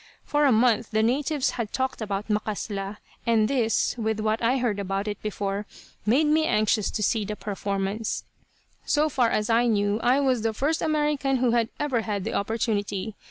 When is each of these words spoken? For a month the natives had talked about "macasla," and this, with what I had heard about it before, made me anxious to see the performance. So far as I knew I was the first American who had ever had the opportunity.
For 0.25 0.45
a 0.47 0.51
month 0.51 0.89
the 0.89 1.03
natives 1.03 1.51
had 1.51 1.71
talked 1.71 2.01
about 2.01 2.27
"macasla," 2.27 2.97
and 3.27 3.47
this, 3.47 3.95
with 3.99 4.19
what 4.19 4.41
I 4.41 4.53
had 4.53 4.61
heard 4.61 4.79
about 4.79 5.07
it 5.07 5.21
before, 5.21 5.67
made 6.07 6.25
me 6.25 6.47
anxious 6.47 6.89
to 6.89 7.03
see 7.03 7.23
the 7.23 7.35
performance. 7.35 8.23
So 8.83 9.09
far 9.09 9.29
as 9.29 9.47
I 9.51 9.67
knew 9.67 9.99
I 10.01 10.19
was 10.19 10.41
the 10.41 10.55
first 10.55 10.81
American 10.81 11.35
who 11.37 11.51
had 11.51 11.69
ever 11.79 12.01
had 12.01 12.23
the 12.23 12.33
opportunity. 12.33 13.13